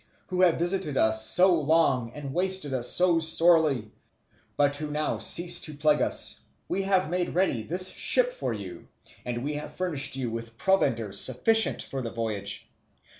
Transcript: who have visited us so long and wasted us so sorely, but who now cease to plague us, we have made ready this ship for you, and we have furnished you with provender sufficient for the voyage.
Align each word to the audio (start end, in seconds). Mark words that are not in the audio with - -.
who 0.29 0.41
have 0.41 0.57
visited 0.57 0.97
us 0.97 1.27
so 1.27 1.53
long 1.53 2.11
and 2.15 2.33
wasted 2.33 2.73
us 2.73 2.89
so 2.89 3.19
sorely, 3.19 3.91
but 4.57 4.75
who 4.77 4.89
now 4.89 5.19
cease 5.19 5.59
to 5.61 5.75
plague 5.75 6.01
us, 6.01 6.39
we 6.67 6.81
have 6.81 7.11
made 7.11 7.35
ready 7.35 7.61
this 7.61 7.89
ship 7.89 8.33
for 8.33 8.51
you, 8.51 8.87
and 9.27 9.43
we 9.43 9.53
have 9.53 9.75
furnished 9.75 10.15
you 10.17 10.31
with 10.31 10.57
provender 10.57 11.13
sufficient 11.13 11.83
for 11.83 12.01
the 12.01 12.09
voyage. 12.09 12.67